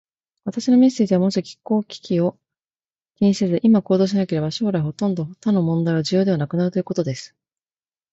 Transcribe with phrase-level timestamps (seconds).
[0.45, 2.35] 私のメッセージは、もし気候危機を
[3.17, 7.35] 気にせず、今行動しなければ、将来ほとんど他の問題は重要ではなくなるということです。